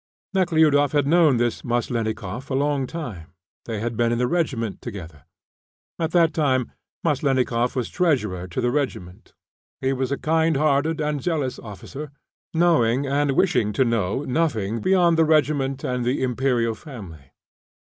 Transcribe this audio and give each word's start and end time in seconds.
Nekhludoff 0.33 0.93
had 0.93 1.05
known 1.05 1.37
this 1.37 1.61
Maslennikoff 1.61 2.49
a 2.49 2.55
long 2.55 2.87
time; 2.87 3.33
they 3.65 3.79
had 3.81 3.95
been 3.95 4.11
in 4.11 4.17
the 4.17 4.25
regiment 4.25 4.81
together. 4.81 5.25
At 5.99 6.09
that 6.09 6.33
time 6.33 6.71
Maslennikoff 7.03 7.75
was 7.75 7.87
treasurer 7.87 8.47
to 8.47 8.61
the 8.61 8.71
regiment. 8.71 9.35
He 9.79 9.93
was 9.93 10.11
a 10.11 10.17
kind 10.17 10.57
hearted 10.57 10.99
and 11.01 11.21
zealous 11.21 11.59
officer, 11.59 12.09
knowing 12.51 13.05
and 13.05 13.33
wishing 13.33 13.73
to 13.73 13.85
know 13.85 14.23
nothing 14.23 14.79
beyond 14.81 15.19
the 15.19 15.23
regiment 15.25 15.83
and 15.83 16.03
the 16.03 16.23
Imperial 16.23 16.73
family. 16.73 17.33